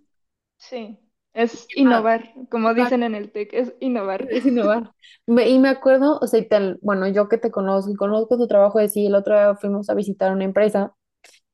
[0.58, 0.98] Sí,
[1.34, 4.26] es innovar, como dicen en el TEC, es innovar.
[4.30, 4.92] es innovar.
[5.26, 8.36] Me- y me acuerdo, o sea, y tal, bueno, yo que te conozco y conozco
[8.38, 10.94] tu trabajo de sí, el otro día fuimos a visitar una empresa,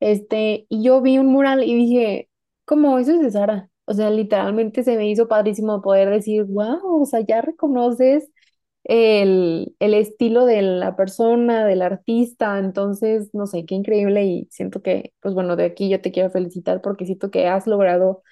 [0.00, 2.30] este, y yo vi un mural y dije,
[2.66, 3.70] ¿cómo eso es de Sara?
[3.86, 8.30] O sea, literalmente se me hizo padrísimo poder decir, wow, o sea, ya reconoces
[8.84, 14.82] el, el estilo de la persona, del artista, entonces, no sé, qué increíble y siento
[14.82, 18.22] que, pues bueno, de aquí yo te quiero felicitar porque siento que has logrado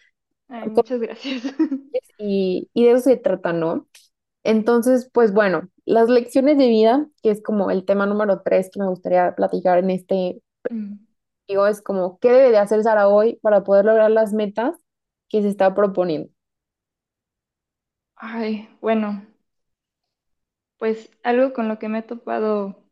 [0.52, 1.42] Ay, muchas gracias.
[2.18, 3.86] y, y de eso se trata, ¿no?
[4.44, 8.80] Entonces, pues bueno, las lecciones de vida, que es como el tema número tres que
[8.80, 11.06] me gustaría platicar en este, Mm.
[11.48, 14.76] digo, es como, ¿qué debe de hacer Sara hoy para poder lograr las metas
[15.28, 16.30] que se está proponiendo?
[18.16, 19.26] Ay, bueno,
[20.78, 22.84] pues algo con lo que me he topado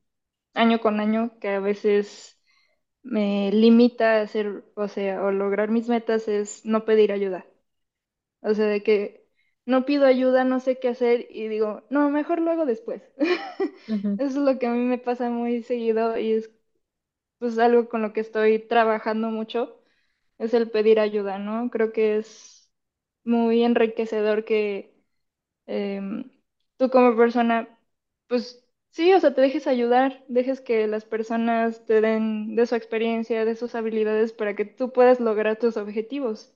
[0.54, 2.39] año con año, que a veces
[3.02, 7.46] me limita a hacer, o sea, o lograr mis metas es no pedir ayuda.
[8.42, 9.26] O sea, de que
[9.66, 13.02] no pido ayuda, no sé qué hacer y digo, no, mejor lo hago después.
[13.18, 13.40] Eso
[14.18, 16.50] es lo que a mí me pasa muy seguido y es
[17.38, 19.80] pues algo con lo que estoy trabajando mucho,
[20.38, 21.70] es el pedir ayuda, ¿no?
[21.70, 22.70] Creo que es
[23.24, 24.94] muy enriquecedor que
[25.66, 26.30] em,
[26.78, 27.78] tú como persona,
[28.28, 32.74] pues sí, o sea, te dejes ayudar, dejes que las personas te den de su
[32.74, 36.54] experiencia, de sus habilidades para que tú puedas lograr tus objetivos.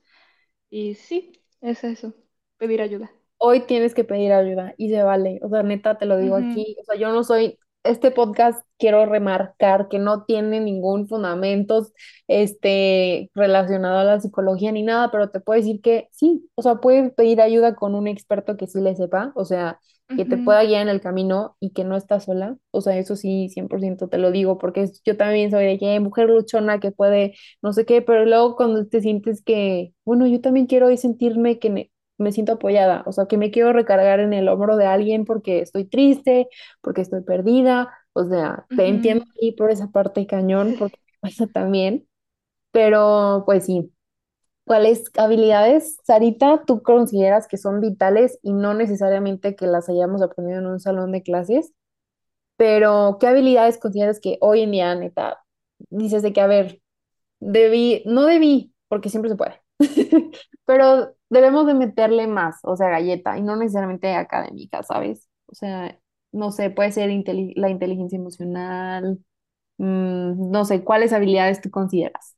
[0.69, 2.13] Y sí, es eso,
[2.57, 3.11] pedir ayuda.
[3.37, 6.75] Hoy tienes que pedir ayuda y se vale, o sea, neta, te lo digo aquí,
[6.79, 11.85] o sea, yo no soy, este podcast quiero remarcar que no tiene ningún fundamento,
[12.27, 16.75] este, relacionado a la psicología ni nada, pero te puedo decir que sí, o sea,
[16.75, 19.79] puedes pedir ayuda con un experto que sí le sepa, o sea,
[20.15, 23.15] que te pueda guiar en el camino y que no estás sola, o sea, eso
[23.15, 27.35] sí, 100% te lo digo, porque yo también soy de que mujer luchona que puede,
[27.61, 31.59] no sé qué, pero luego cuando te sientes que, bueno, yo también quiero hoy sentirme
[31.59, 31.69] que...
[31.69, 35.25] ne- me siento apoyada, o sea, que me quiero recargar en el hombro de alguien
[35.25, 36.47] porque estoy triste,
[36.81, 39.35] porque estoy perdida, o sea, te entiendo ujú.
[39.41, 42.07] ahí por esa parte cañón, porque me pasa también,
[42.71, 43.93] pero pues sí,
[44.65, 50.59] ¿cuáles habilidades, Sarita, tú consideras que son vitales y no necesariamente que las hayamos aprendido
[50.59, 51.73] en un salón de clases,
[52.57, 55.39] pero qué habilidades consideras que hoy en día, neta,
[55.89, 56.81] dices de que, a ver,
[57.41, 59.61] Debí, no debí, porque siempre se puede,
[60.65, 65.29] pero debemos de meterle más, o sea, galleta, y no necesariamente académica, ¿sabes?
[65.47, 65.99] O sea,
[66.31, 67.09] no sé, puede ser
[67.55, 69.19] la inteligencia emocional,
[69.77, 72.34] mm, no sé, ¿cuáles habilidades tú consideras?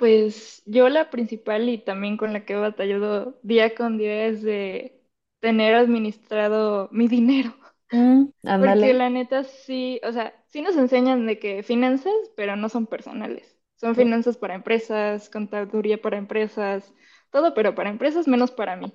[0.00, 4.42] Pues yo la principal y también con la que he batallado día con día es
[4.42, 5.02] de
[5.40, 7.54] tener administrado mi dinero.
[7.92, 12.68] Mm, Porque la neta sí, o sea, sí nos enseñan de que finanzas, pero no
[12.68, 13.56] son personales.
[13.76, 16.92] Son finanzas para empresas, contaduría para empresas,
[17.30, 18.92] todo, pero para empresas menos para mí.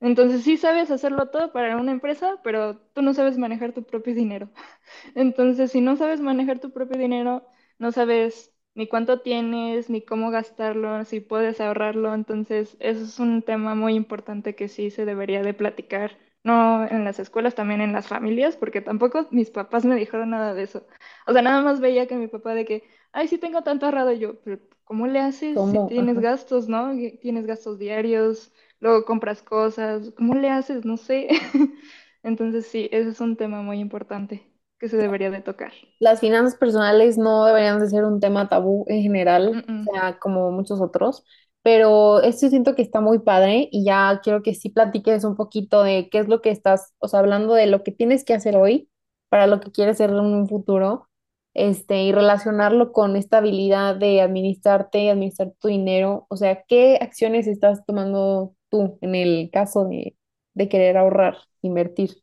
[0.00, 4.14] Entonces sí sabes hacerlo todo para una empresa, pero tú no sabes manejar tu propio
[4.14, 4.50] dinero.
[5.16, 7.46] Entonces, si no sabes manejar tu propio dinero,
[7.78, 12.14] no sabes ni cuánto tienes, ni cómo gastarlo, si puedes ahorrarlo.
[12.14, 17.04] Entonces, eso es un tema muy importante que sí se debería de platicar, no en
[17.04, 20.86] las escuelas, también en las familias, porque tampoco mis papás me dijeron nada de eso.
[21.26, 24.12] O sea, nada más veía que mi papá de que, ay, sí tengo tanto ahorrado
[24.12, 26.20] yo, pero ¿cómo le haces si tienes Ajá.
[26.20, 26.92] gastos, no?
[27.20, 30.84] Tienes gastos diarios, luego compras cosas, ¿cómo le haces?
[30.84, 31.28] No sé.
[32.22, 34.46] Entonces, sí, ese es un tema muy importante.
[34.78, 35.72] Que se debería de tocar.
[35.98, 40.18] las finanzas personales no deberían de ser un tema tabú en general, Mm, o sea,
[40.18, 41.24] como muchos otros,
[41.62, 45.82] pero esto siento que está muy padre y ya quiero que sí platiques un poquito
[45.82, 48.56] de qué es lo que estás, o sea, hablando de lo que tienes que hacer
[48.56, 48.90] hoy
[49.28, 51.08] para lo que quieres ser en un futuro,
[51.54, 56.98] este, y relacionarlo con esta habilidad de administrarte y administrar tu dinero, o sea, ¿qué
[57.00, 60.16] acciones estás tomando tú en el caso de,
[60.54, 62.22] de querer ahorrar, invertir?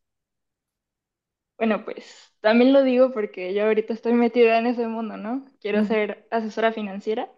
[1.58, 5.46] Bueno, pues también lo digo porque yo ahorita estoy metida en ese mundo, ¿no?
[5.62, 7.32] Quiero ser asesora financiera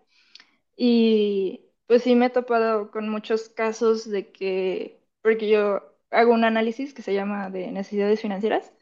[0.77, 6.43] y pues sí me he topado con muchos casos de que, porque yo hago un
[6.45, 8.73] análisis que se llama de necesidades financieras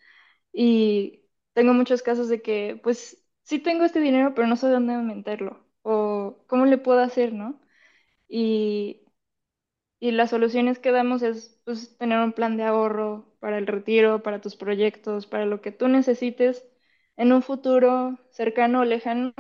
[0.54, 4.94] y tengo muchos casos de que pues sí tengo este dinero, pero no sé dónde
[4.96, 7.62] aumentarlo o cómo le puedo hacer, ¿no?
[8.30, 9.02] Y
[10.00, 14.24] Y las soluciones que damos es pues, tener un plan de ahorro para el retiro,
[14.24, 16.66] para tus proyectos, para lo que tú necesites
[17.18, 19.34] en un futuro cercano o lejano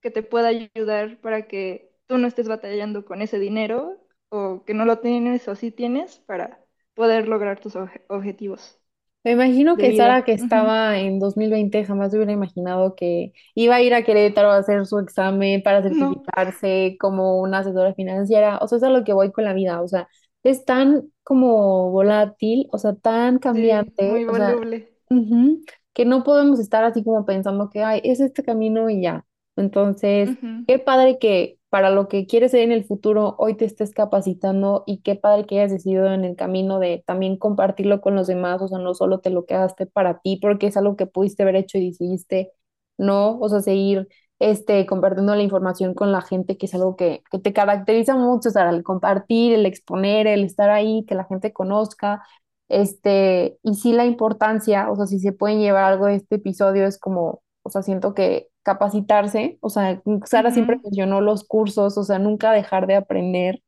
[0.00, 4.00] que te pueda ayudar para que tú no estés batallando con ese dinero
[4.30, 8.80] o que no lo tienes o sí tienes para poder lograr tus obje- objetivos
[9.24, 13.94] Me imagino que Sara, que estaba en 2020, jamás hubiera imaginado que iba a ir
[13.94, 18.58] a Querétaro a hacer su examen para No, certificarse como una asesora financiera.
[18.60, 19.80] O sea, es a lo que voy con la vida.
[19.80, 20.08] O sea,
[20.42, 24.92] es tan como volátil, o sea, tan cambiante, muy o sea, voluble.
[25.10, 25.62] ujú,
[25.94, 29.26] que no podemos estar así como pensando que, ay, es este camino y ya.
[29.56, 33.64] Entonces, Ujú, qué padre que para lo que quieres ser en el futuro, hoy te
[33.64, 38.14] estés capacitando y qué padre que hayas decidido en el camino de también compartirlo con
[38.14, 41.06] los demás, o sea, no solo te lo quedaste para ti, porque es algo que
[41.06, 42.52] pudiste haber hecho y decidiste
[42.98, 44.08] no, o sea, seguir
[44.42, 48.48] este, compartiendo la información con la gente, que es algo que, que te caracteriza mucho,
[48.48, 52.24] o sea, el compartir, el exponer, el estar ahí, que la gente conozca,
[52.68, 56.86] este, y sí la importancia, o sea, si se pueden llevar algo de este episodio
[56.86, 62.02] es como, o sea, siento que capacitarse, o sea, Sara siempre mencionó los cursos, o
[62.04, 63.62] sea, nunca dejar de aprender,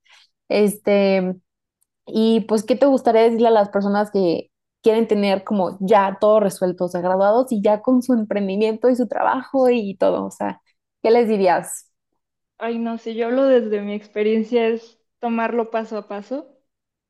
[0.48, 1.36] este,
[2.06, 4.50] y pues, ¿qué te gustaría decirle a las personas que
[4.82, 8.96] quieren tener como ya todo resuelto, o sea, graduados y ya con su emprendimiento y
[8.96, 10.60] su trabajo y todo, o sea,
[11.04, 11.92] ¿qué les dirías?
[12.58, 16.50] Ay, no, si yo hablo desde mi experiencia es tomarlo paso a paso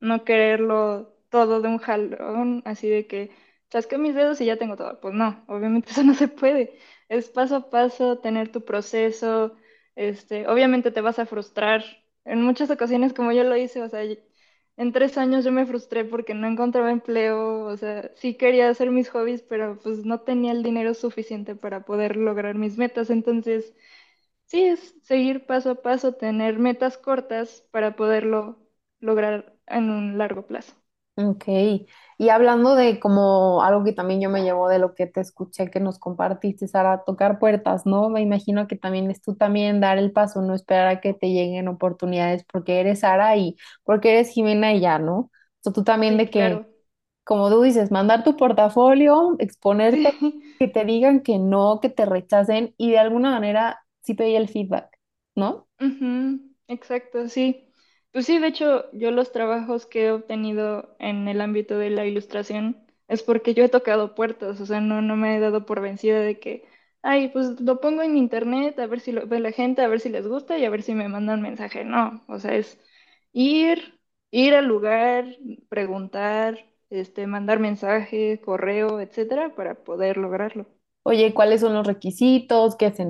[0.01, 3.33] no quererlo todo de un jalón, así de que
[3.71, 5.01] chasqueo mis dedos y ya tengo todo.
[5.01, 6.79] Pues no, obviamente eso no se puede.
[7.11, 9.57] Es paso a paso, tener tu proceso,
[9.97, 11.85] este, obviamente te vas a frustrar.
[12.27, 14.03] En muchas ocasiones, como yo lo hice, o sea,
[14.77, 18.91] en tres años yo me frustré porque no encontraba empleo, o sea, sí quería hacer
[18.91, 23.11] mis hobbies, pero pues no tenía el dinero suficiente para poder lograr mis metas.
[23.11, 23.75] Entonces,
[24.47, 28.59] sí, es seguir paso a paso, tener metas cortas para poderlo
[29.01, 30.75] lograr en un largo plazo.
[31.17, 31.45] Ok,
[32.19, 35.71] y hablando de como algo que también yo me llevo de lo que te escuché
[35.71, 38.09] que nos compartiste, Sara, tocar puertas, ¿no?
[38.09, 41.29] Me imagino que también es tú también dar el paso, no esperar a que te
[41.31, 45.31] lleguen oportunidades porque eres Sara y porque eres Jimena y ya, ¿no?
[45.65, 46.67] O tú también Sí, de que, claro.
[47.25, 50.11] como tú dices, mandar tu portafolio, exponerte,
[50.59, 54.49] que te digan que no, que te rechacen y de alguna manera sí pedir el
[54.49, 54.91] feedback,
[55.37, 55.69] ¿no?
[55.81, 57.73] Ujú, Exacto, sí.
[58.15, 62.07] Pues sí, de hecho, yo los trabajos que he obtenido en el ámbito de la
[62.07, 65.81] ilustración es porque yo he tocado puertas, o sea, no, no me he dado por
[65.83, 66.67] vencida de que,
[67.03, 70.01] ay, pues lo pongo en internet a ver si lo ve la gente, a ver
[70.01, 71.85] si les gusta y a ver si me mandan mensaje.
[71.85, 72.79] No, o sea, es
[73.35, 74.01] ir,
[74.31, 75.27] ir al lugar,
[75.69, 76.59] preguntar,
[76.91, 80.67] este, mandar mensaje, correo, etcétera, para poder lograrlo.
[81.03, 82.77] Oye, ¿cuáles son los requisitos?
[82.77, 83.05] ¿Qué se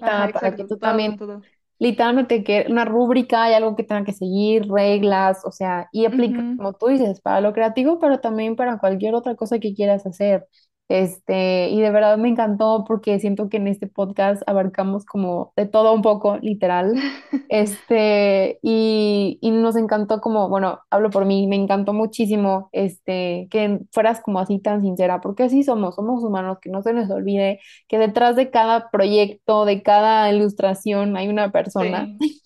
[0.00, 1.46] Ajá, necesita para que tú todo, también todo.
[1.78, 6.44] Literalmente que una rúbrica, hay algo que tenga que seguir, reglas, o sea, y aplica,
[6.56, 10.46] como tú dices, para lo creativo, pero también para cualquier otra cosa que quieras hacer.
[10.88, 15.66] Este, y de verdad me encantó porque siento que en este podcast abarcamos como de
[15.66, 16.94] todo un poco, literal.
[17.50, 23.80] Este, y, y nos encantó como, bueno, hablo por mí, me encantó muchísimo, este, que
[23.90, 27.60] fueras como así tan sincera, porque así somos, somos humanos, que no se nos olvide
[27.88, 32.06] que detrás de cada proyecto, de cada ilustración hay una persona.
[32.20, 32.40] Sí.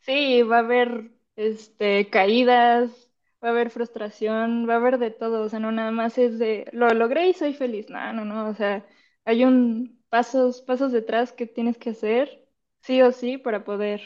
[0.00, 3.07] Sí, va a haber este caídas,
[3.44, 6.38] va a haber frustración, va a haber de todo, o sea, no nada más es
[6.38, 7.88] de lo logré y soy feliz.
[7.90, 8.86] No, no, no, o sea,
[9.24, 12.46] hay un pasos, pasos detrás que tienes que hacer,
[12.82, 14.02] sí o sí, para poder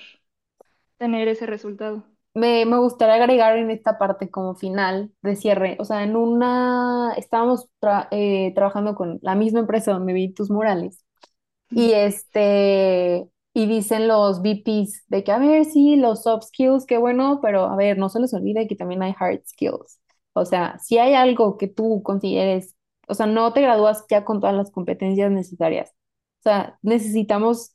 [0.99, 2.05] tener ese resultado.
[2.35, 7.12] Me, me gustaría agregar en esta parte como final de cierre, o sea, en una,
[7.18, 11.05] estábamos tra- eh, trabajando con la misma empresa donde vi tus murales
[11.74, 16.98] y este, y dicen los VPs de que, a ver, sí, los soft skills, qué
[16.98, 20.00] bueno, pero a ver, no se les olvide que también hay hard skills.
[20.32, 22.74] O sea, si hay algo que tú consideres
[23.09, 25.90] o sea, no te gradúas ya con todas las competencias necesarias.
[26.40, 27.74] O sea, necesitamos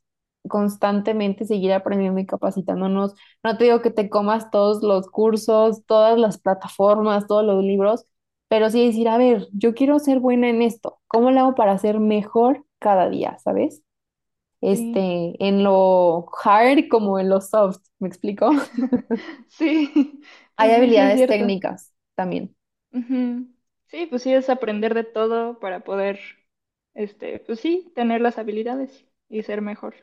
[0.49, 3.13] constantemente seguir aprendiendo y capacitándonos.
[3.43, 8.05] No te digo que te comas todos los cursos, todas las plataformas, todos los libros,
[8.47, 10.99] pero sí decir, a ver, yo quiero ser buena en esto.
[11.07, 13.83] ¿Cómo lo hago para ser mejor cada día, sabes?
[14.65, 18.51] Sí, Este, en lo hard como en lo soft, ¿me explico?
[19.49, 20.21] sí,
[20.57, 22.55] Hay sí, habilidades técnicas también.
[23.87, 26.19] Sí, pues sí, es aprender de todo para poder,
[26.93, 29.95] este, pues sí, tener las habilidades y ser mejor.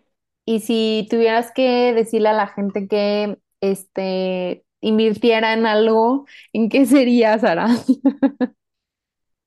[0.46, 6.84] Y si tuvieras que decirle a la gente que este invirtiera en algo, ¿en qué
[6.86, 7.68] sería, Sara?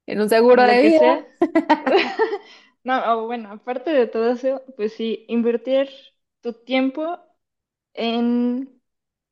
[0.05, 1.25] ¿En un seguro de vida?
[2.87, 5.89] No, bueno, aparte de todo eso, pues sí, invertir
[6.41, 7.19] tu tiempo
[7.93, 8.81] en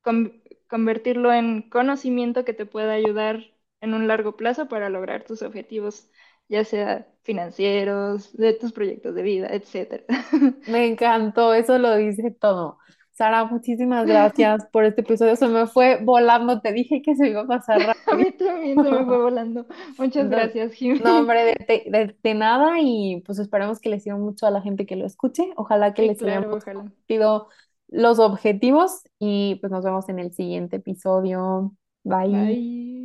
[0.02, 3.44] con- convertirlo en conocimiento que te pueda ayudar
[3.80, 6.10] en un largo plazo para lograr tus objetivos,
[6.48, 10.04] ya sea financieros, de tus proyectos de vida, etcétera.
[10.66, 12.78] Me encantó, eso lo dice todo.
[13.16, 15.36] Sara, muchísimas gracias por este episodio.
[15.36, 18.16] Se me fue volando, te dije que se iba a pasar A rápido.
[18.16, 19.66] mí también se me fue volando.
[19.98, 21.00] Muchas No, gracias, no, Jimmy.
[21.10, 24.60] hombre, de, de- de- de nada y pues esperemos que les sirva mucho a la
[24.60, 25.50] gente que lo escuche.
[25.56, 27.48] Ojalá que Sí, les claro, compartido
[27.88, 31.74] los objetivos y pues nos vemos en el siguiente episodio.
[32.04, 32.28] Bye.
[32.28, 33.04] Bye.